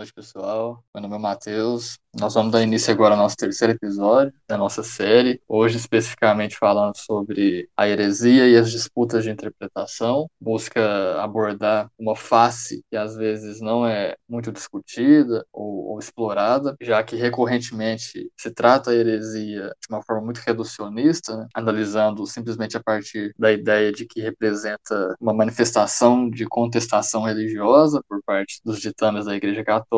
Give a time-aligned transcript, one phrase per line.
[0.00, 0.82] noite, pessoal.
[0.94, 1.98] Meu nome é Matheus.
[2.18, 5.40] Nós vamos dar início agora ao nosso terceiro episódio da nossa série.
[5.46, 10.28] Hoje, especificamente, falando sobre a heresia e as disputas de interpretação.
[10.40, 17.02] Busca abordar uma face que às vezes não é muito discutida ou, ou explorada, já
[17.02, 21.46] que recorrentemente se trata a heresia de uma forma muito reducionista, né?
[21.54, 28.20] analisando simplesmente a partir da ideia de que representa uma manifestação de contestação religiosa por
[28.24, 29.89] parte dos ditames da Igreja Católica,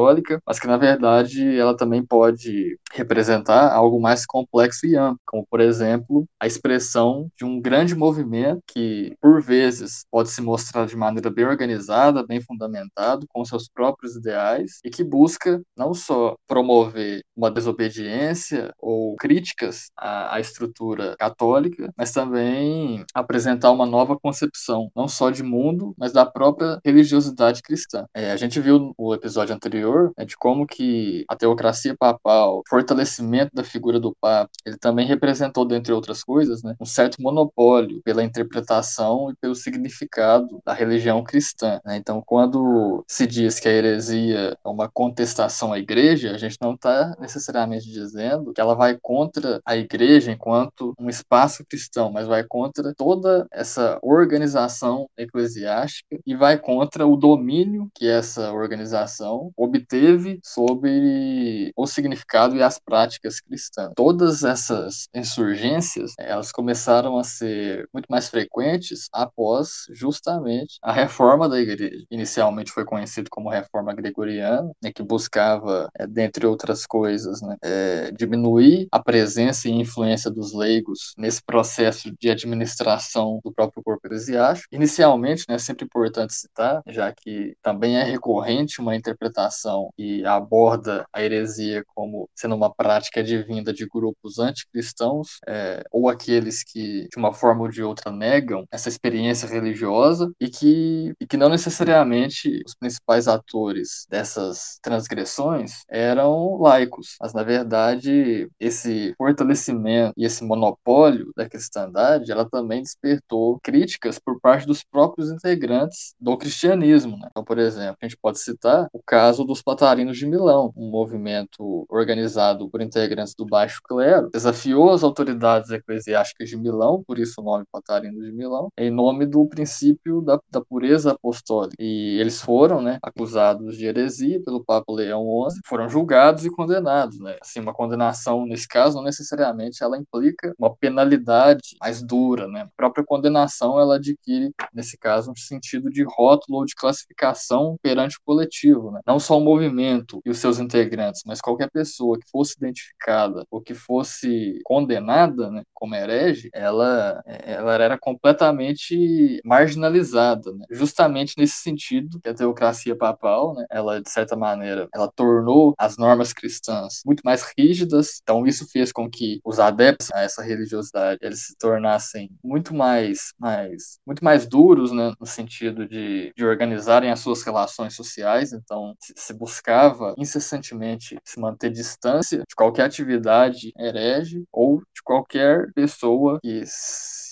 [0.46, 5.60] mas que na verdade ela também pode representar algo mais complexo e amplo, como por
[5.60, 11.30] exemplo a expressão de um grande movimento que por vezes pode se mostrar de maneira
[11.30, 17.50] bem organizada, bem fundamentado, com seus próprios ideais e que busca não só promover uma
[17.50, 25.30] desobediência ou críticas à, à estrutura católica, mas também apresentar uma nova concepção, não só
[25.30, 28.06] de mundo, mas da própria religiosidade cristã.
[28.14, 29.81] É, a gente viu no episódio anterior
[30.16, 35.64] né, de como que a teocracia papal, fortalecimento da figura do Papa, ele também representou,
[35.64, 41.80] dentre outras coisas, né, um certo monopólio pela interpretação e pelo significado da religião cristã.
[41.84, 41.96] Né?
[41.96, 46.74] Então, quando se diz que a heresia é uma contestação à igreja, a gente não
[46.74, 52.44] está necessariamente dizendo que ela vai contra a igreja enquanto um espaço cristão, mas vai
[52.44, 61.72] contra toda essa organização eclesiástica e vai contra o domínio que essa organização obteve sobre
[61.74, 63.92] o significado e as práticas cristãs.
[63.96, 71.58] Todas essas insurgências, elas começaram a ser muito mais frequentes após justamente a reforma da
[71.58, 72.04] igreja.
[72.10, 78.10] Inicialmente foi conhecido como reforma gregoriana, né, que buscava, é, dentre outras coisas, né, é,
[78.12, 84.74] diminuir a presença e influência dos leigos nesse processo de administração do próprio corpo eclesiástico.
[84.74, 89.61] Inicialmente, né, é sempre importante citar, já que também é recorrente uma interpretação
[89.96, 96.62] que aborda a heresia como sendo uma prática divinda de grupos anticristãos é, ou aqueles
[96.62, 101.36] que, de uma forma ou de outra, negam essa experiência religiosa e que, e que
[101.36, 110.24] não necessariamente os principais atores dessas transgressões eram laicos, mas na verdade esse fortalecimento e
[110.24, 117.16] esse monopólio da cristandade ela também despertou críticas por parte dos próprios integrantes do cristianismo.
[117.18, 117.28] Né?
[117.30, 121.84] Então, por exemplo, a gente pode citar o caso dos Patarinos de Milão, um movimento
[121.90, 127.44] organizado por integrantes do baixo clero, desafiou as autoridades eclesiásticas de Milão, por isso o
[127.44, 131.76] nome Patarinos de Milão, em nome do princípio da, da pureza apostólica.
[131.78, 137.20] E eles foram né, acusados de heresia pelo Papa Leão XI, foram julgados e condenados.
[137.20, 137.36] Né?
[137.42, 142.48] Assim, uma condenação, nesse caso, não necessariamente ela implica uma penalidade mais dura.
[142.48, 142.62] Né?
[142.62, 148.16] A própria condenação ela adquire, nesse caso, um sentido de rótulo ou de classificação perante
[148.16, 148.90] o coletivo.
[148.90, 149.00] Né?
[149.06, 153.74] Não só movimento e os seus integrantes, mas qualquer pessoa que fosse identificada ou que
[153.74, 160.52] fosse condenada né, como herege, ela, ela era completamente marginalizada.
[160.52, 160.64] Né?
[160.70, 165.96] Justamente nesse sentido que a teocracia papal, né, ela, de certa maneira, ela tornou as
[165.96, 171.18] normas cristãs muito mais rígidas, então isso fez com que os adeptos a essa religiosidade
[171.22, 177.10] eles se tornassem muito mais, mais muito mais duros, né, no sentido de, de organizarem
[177.10, 183.72] as suas relações sociais, então se, se buscava incessantemente se manter distância de qualquer atividade
[183.76, 186.64] herege ou de qualquer pessoa que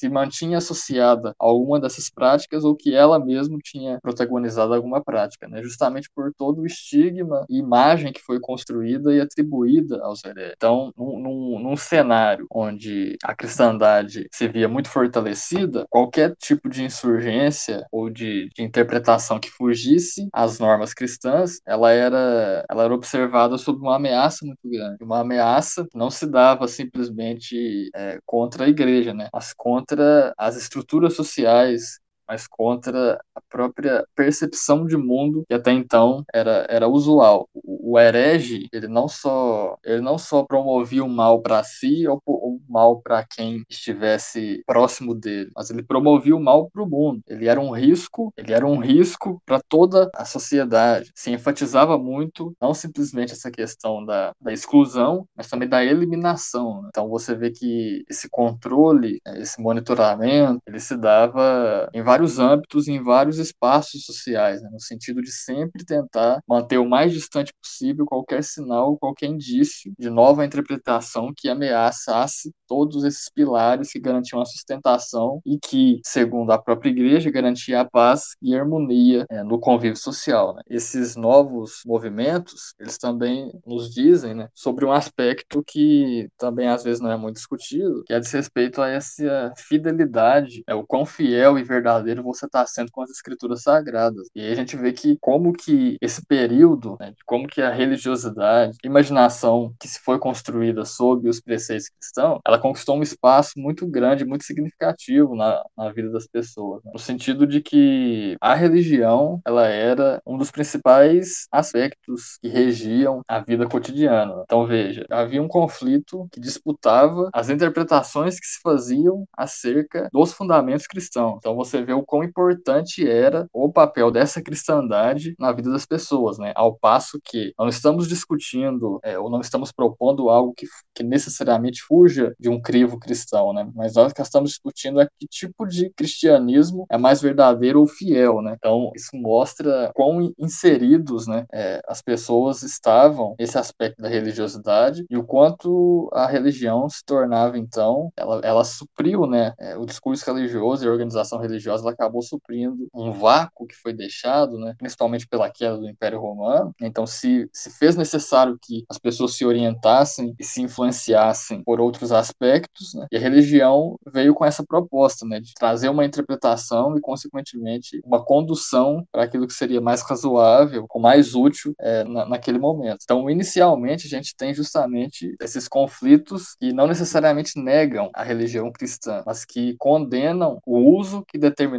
[0.01, 5.47] se mantinha associada a alguma dessas práticas ou que ela mesma tinha protagonizado alguma prática,
[5.47, 5.63] né?
[5.63, 10.55] justamente por todo o estigma e imagem que foi construída e atribuída aos hereges.
[10.57, 17.85] Então, num, num, cenário onde a cristandade se via muito fortalecida, qualquer tipo de insurgência
[17.93, 23.81] ou de, de interpretação que fugisse às normas cristãs, ela era, ela era observada sob
[23.81, 25.03] uma ameaça muito grande.
[25.03, 29.29] Uma ameaça não se dava simplesmente é, contra a igreja, né?
[29.33, 32.01] mas contra as estruturas sociais
[32.31, 37.49] mas contra a própria percepção de mundo que até então era, era usual.
[37.53, 42.61] O, herege, ele não só ele não só promovia o mal para si ou o
[42.69, 47.21] mal para quem estivesse próximo dele, mas ele promovia o mal para o mundo.
[47.27, 51.11] Ele era um risco, ele era um risco para toda a sociedade.
[51.17, 56.83] Se enfatizava muito não simplesmente essa questão da, da exclusão, mas também da eliminação.
[56.83, 56.89] Né?
[56.91, 62.89] Então você vê que esse controle, esse monitoramento, ele se dava em vários vários âmbitos,
[62.89, 64.69] em vários espaços sociais, né?
[64.71, 70.11] no sentido de sempre tentar manter o mais distante possível qualquer sinal, qualquer indício de
[70.11, 76.59] nova interpretação que ameaçasse todos esses pilares que garantiam a sustentação e que, segundo a
[76.59, 80.55] própria igreja, garantia a paz e a harmonia é, no convívio social.
[80.55, 80.63] Né?
[80.69, 87.01] Esses novos movimentos, eles também nos dizem né, sobre um aspecto que também às vezes
[87.01, 91.59] não é muito discutido, que é diz respeito a essa fidelidade, é, o quão fiel
[91.59, 94.29] e verdadeiro você está sendo com as escrituras sagradas.
[94.35, 98.77] E aí a gente vê que como que esse período, né, como que a religiosidade,
[98.85, 104.25] imaginação que se foi construída sob os preceitos cristãos, ela conquistou um espaço muito grande,
[104.25, 106.91] muito significativo na, na vida das pessoas, né?
[106.93, 113.41] no sentido de que a religião ela era um dos principais aspectos que regiam a
[113.41, 114.43] vida cotidiana.
[114.45, 120.87] Então veja, havia um conflito que disputava as interpretações que se faziam acerca dos fundamentos
[120.87, 121.37] cristãos.
[121.39, 126.39] Então você vê o quão importante era o papel dessa cristandade na vida das pessoas,
[126.39, 126.53] né?
[126.55, 131.83] Ao passo que não estamos discutindo é, ou não estamos propondo algo que, que necessariamente
[131.83, 133.69] fuja de um crivo cristão, né?
[133.75, 138.41] Mas nós que estamos discutindo é que tipo de cristianismo é mais verdadeiro ou fiel,
[138.43, 138.55] né?
[138.59, 145.17] Então isso mostra quão inseridos, né, é, as pessoas estavam nesse aspecto da religiosidade e
[145.17, 150.85] o quanto a religião se tornava então, ela, ela supriu, né, é, o discurso religioso
[150.85, 155.51] e a organização religiosa, ela acabou suprindo um vácuo que foi deixado, né, principalmente pela
[155.51, 156.75] queda do Império Romano.
[156.81, 162.13] Então se se fez necessário que as pessoas se orientassem e se influenciassem por outros
[162.13, 163.07] aspectos, né?
[163.11, 168.25] e a religião veio com essa proposta, né, de trazer uma interpretação e, consequentemente, uma
[168.25, 173.01] condução para aquilo que seria mais razoável, com mais útil é, na, naquele momento.
[173.03, 179.23] Então, inicialmente, a gente tem justamente esses conflitos que não necessariamente negam a religião cristã,
[179.27, 181.70] mas que condenam o uso que determinados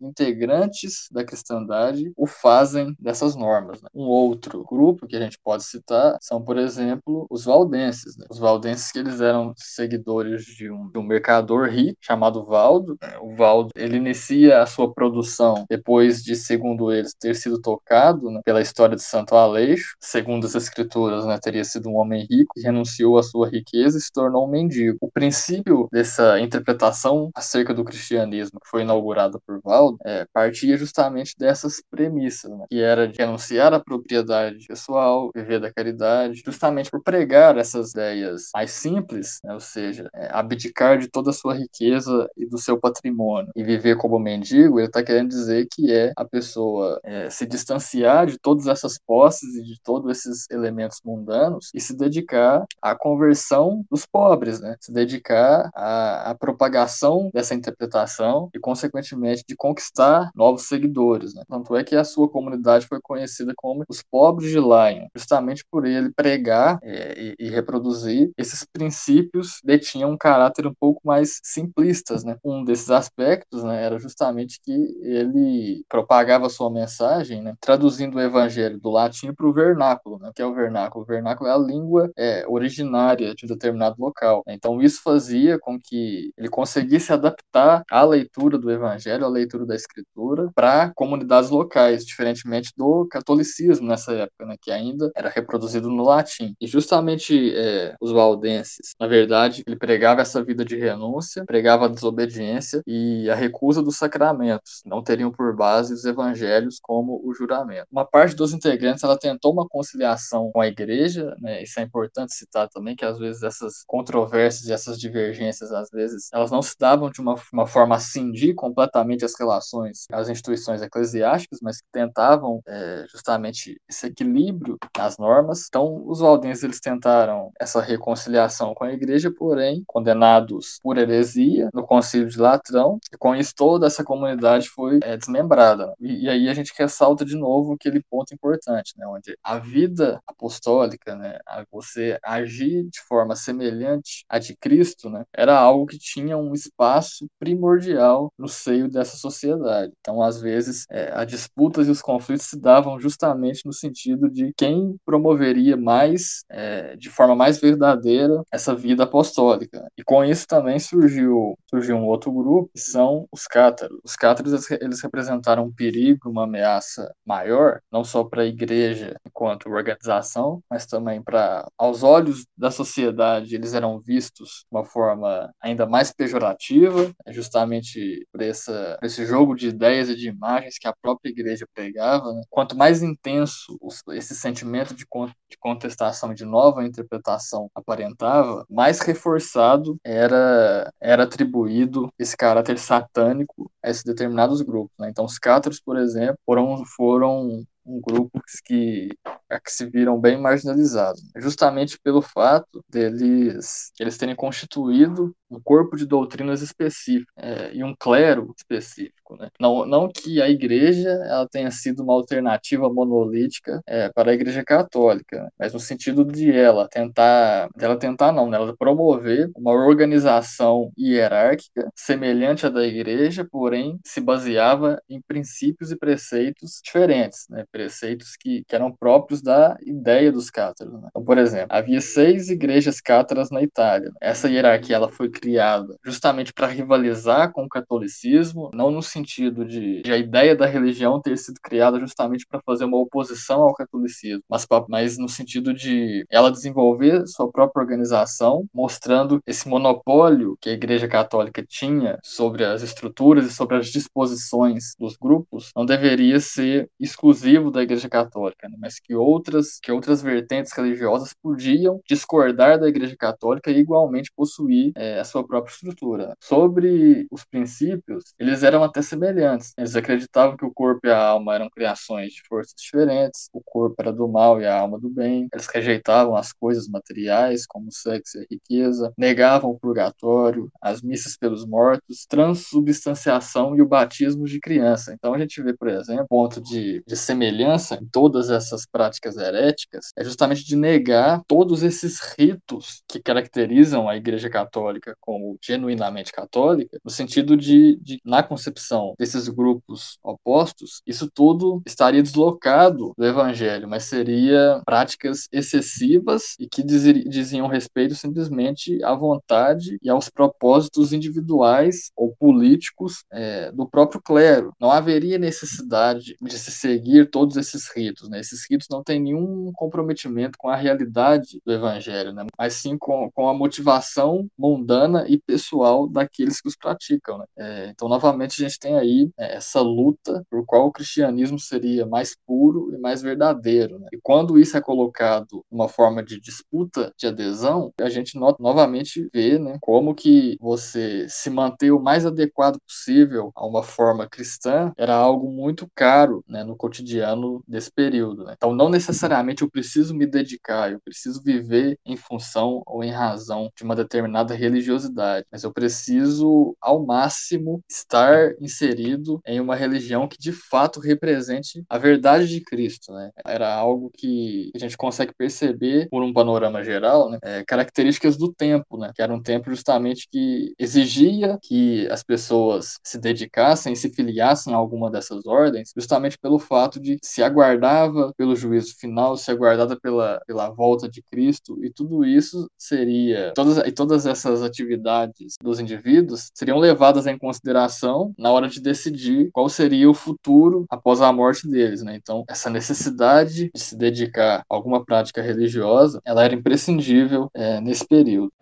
[0.00, 3.82] integrantes da cristandade o fazem dessas normas.
[3.82, 3.88] Né?
[3.94, 8.16] Um outro grupo que a gente pode citar são, por exemplo, os valdenses.
[8.16, 8.26] Né?
[8.30, 12.96] Os valdenses que eles eram seguidores de um, de um mercador rico chamado Valdo.
[13.00, 13.16] Né?
[13.20, 18.40] O Valdo ele inicia a sua produção depois de, segundo eles, ter sido tocado né,
[18.44, 19.96] pela história de Santo Aleixo.
[20.00, 24.00] Segundo as escrituras, né, teria sido um homem rico que renunciou à sua riqueza e
[24.00, 24.98] se tornou um mendigo.
[25.00, 28.84] O princípio dessa interpretação acerca do cristianismo que foi
[29.16, 34.66] inaugurada por Valdo é, partia justamente dessas premissas, né, que era de renunciar à propriedade
[34.66, 39.54] pessoal, viver da caridade, justamente por pregar essas ideias mais simples, né?
[39.54, 43.96] ou seja, é, abdicar de toda a sua riqueza e do seu patrimônio e viver
[43.96, 48.66] como mendigo, ele está querendo dizer que é a pessoa é, se distanciar de todas
[48.66, 54.60] essas posses e de todos esses elementos mundanos e se dedicar à conversão dos pobres,
[54.60, 54.76] né?
[54.80, 59.05] se dedicar à, à propagação dessa interpretação e, consequentemente,
[59.46, 61.34] de conquistar novos seguidores.
[61.34, 61.42] Né?
[61.48, 65.86] Tanto é que a sua comunidade foi conhecida como os pobres de Lion, justamente por
[65.86, 72.24] ele pregar é, e, e, reproduzir esses princípios detinham um caráter um pouco mais simplistas,
[72.24, 72.36] né?
[72.44, 74.72] Um desses aspectos, né, era justamente que
[75.02, 80.30] ele propagava sua mensagem, né, traduzindo o evangelho do latim para o vernáculo, né?
[80.34, 81.04] Que é o vernáculo?
[81.04, 84.42] O vernáculo é a língua é, originária de um determinado local.
[84.48, 89.74] Então isso fazia com que ele conseguisse adaptar a leitura do evangelho, a leitura da
[89.74, 96.04] escritura para comunidades locais, diferentemente do catolicismo nessa época, né, que ainda era reproduzido no
[96.04, 96.54] latim.
[96.60, 101.88] E justamente é, os valdenses, na verdade, ele pregava essa vida de renúncia, pregava a
[101.88, 104.82] desobediência e a recusa dos sacramentos.
[104.84, 107.86] Não teriam por base os evangelhos como o juramento.
[107.90, 112.34] Uma parte dos integrantes ela tentou uma conciliação com a igreja, né, isso é importante
[112.34, 116.74] citar também, que às vezes essas controvérsias e essas divergências, às vezes, elas não se
[116.78, 118.85] davam de uma, uma forma a cindir completamente
[119.24, 125.66] as relações às instituições eclesiásticas, mas que tentavam é, justamente esse equilíbrio nas normas.
[125.68, 131.86] Então, os valdenses eles tentaram essa reconciliação com a igreja, porém condenados por heresia no
[131.86, 135.94] concílio de Latrão, e com isso toda essa comunidade foi é, desmembrada.
[136.00, 140.20] E, e, aí a gente ressalta de novo aquele ponto importante, né, onde a vida
[140.26, 141.38] apostólica, né,
[141.70, 147.26] você agir de forma semelhante à de Cristo, né, era algo que tinha um espaço
[147.38, 149.92] primordial no seio dessa sociedade.
[150.00, 154.52] Então, às vezes, é, as disputas e os conflitos se davam justamente no sentido de
[154.56, 159.86] quem promoveria mais, é, de forma mais verdadeira, essa vida apostólica.
[159.96, 163.98] E com isso também surgiu, surgiu um outro grupo, que são os cátaros.
[164.04, 169.68] Os cátaros, eles, representaram um perigo, uma ameaça maior, não só para a igreja enquanto
[169.70, 175.86] organização, mas também para, aos olhos da sociedade, eles eram vistos de uma forma ainda
[175.86, 180.94] mais pejorativa, justamente por esse essa, esse jogo de ideias e de imagens que a
[180.94, 182.42] própria igreja pregava, né?
[182.50, 183.78] quanto mais intenso
[184.10, 192.36] esse sentimento de, de contestação de nova interpretação aparentava, mais reforçado era, era atribuído esse
[192.36, 194.96] caráter satânico a esses determinados grupos.
[194.98, 195.08] Né?
[195.10, 199.16] Então, os cátaros, por exemplo, foram, foram um grupo que,
[199.62, 206.06] que se viram bem marginalizados, justamente pelo fato deles eles terem constituído um corpo de
[206.06, 209.36] doutrinas específico é, e um clero específico.
[209.36, 209.48] Né?
[209.60, 214.64] Não, não que a igreja ela tenha sido uma alternativa monolítica é, para a igreja
[214.64, 215.48] católica, né?
[215.58, 218.56] mas no sentido de ela tentar, dela tentar não, né?
[218.56, 225.96] ela promover uma organização hierárquica semelhante à da igreja, porém se baseava em princípios e
[225.96, 227.64] preceitos diferentes, né?
[227.70, 230.92] preceitos que, que eram próprios da ideia dos cátaros.
[230.94, 231.08] Né?
[231.10, 234.10] Então, por exemplo, havia seis igrejas cátaras na Itália.
[234.20, 240.02] Essa hierarquia ela foi criada justamente para rivalizar com o catolicismo, não no sentido de,
[240.02, 244.42] de, a ideia da religião ter sido criada justamente para fazer uma oposição ao catolicismo,
[244.48, 250.72] mas, mas no sentido de ela desenvolver sua própria organização, mostrando esse monopólio que a
[250.72, 256.88] Igreja Católica tinha sobre as estruturas e sobre as disposições dos grupos, não deveria ser
[256.98, 258.76] exclusivo da Igreja Católica, né?
[258.78, 264.92] mas que outras, que outras vertentes religiosas podiam discordar da Igreja Católica e igualmente possuir
[264.94, 266.34] é, sua própria estrutura.
[266.40, 269.72] Sobre os princípios, eles eram até semelhantes.
[269.76, 273.96] Eles acreditavam que o corpo e a alma eram criações de forças diferentes, o corpo
[273.98, 275.48] era do mal e a alma do bem.
[275.52, 281.36] Eles rejeitavam as coisas materiais, como sexo e a riqueza, negavam o purgatório, as missas
[281.36, 285.12] pelos mortos, transubstanciação e o batismo de criança.
[285.12, 290.12] Então a gente vê, por exemplo, ponto de, de semelhança em todas essas práticas heréticas
[290.16, 296.98] é justamente de negar todos esses ritos que caracterizam a Igreja Católica como genuinamente católica,
[297.04, 303.88] no sentido de, de, na concepção desses grupos opostos, isso tudo estaria deslocado do evangelho,
[303.88, 312.10] mas seria práticas excessivas e que diziam respeito simplesmente à vontade e aos propósitos individuais
[312.16, 314.72] ou políticos é, do próprio clero.
[314.80, 318.40] Não haveria necessidade de se seguir todos esses ritos, né?
[318.40, 322.44] Esses ritos não têm nenhum comprometimento com a realidade do evangelho, né?
[322.58, 327.38] Mas sim com, com a motivação mundana e pessoal daqueles que os praticam.
[327.38, 327.44] Né?
[327.56, 332.04] É, então, novamente, a gente tem aí é, essa luta por qual o cristianismo seria
[332.04, 333.98] mais puro e mais verdadeiro.
[333.98, 334.08] Né?
[334.12, 339.28] E quando isso é colocado uma forma de disputa de adesão, a gente no novamente
[339.32, 344.92] vê né, como que você se manter o mais adequado possível a uma forma cristã
[344.96, 348.44] era algo muito caro né, no cotidiano desse período.
[348.44, 348.54] Né?
[348.56, 353.70] Então, não necessariamente eu preciso me dedicar, eu preciso viver em função ou em razão
[353.76, 360.38] de uma determinada religiosidade mas eu preciso, ao máximo, estar inserido em uma religião que
[360.38, 363.12] de fato represente a verdade de Cristo.
[363.12, 363.30] Né?
[363.44, 367.38] Era algo que a gente consegue perceber por um panorama geral, né?
[367.42, 369.12] é, características do tempo, né?
[369.14, 374.76] que era um tempo justamente que exigia que as pessoas se dedicassem, se filiassem a
[374.76, 380.40] alguma dessas ordens, justamente pelo fato de se aguardava pelo juízo final, se aguardava pela,
[380.46, 385.80] pela volta de Cristo, e tudo isso seria, todas, e todas essas atividades atividades dos
[385.80, 391.32] indivíduos seriam levadas em consideração na hora de decidir qual seria o futuro após a
[391.32, 392.16] morte deles, né?
[392.16, 398.06] Então, essa necessidade de se dedicar a alguma prática religiosa, ela era imprescindível é, nesse
[398.06, 398.52] período.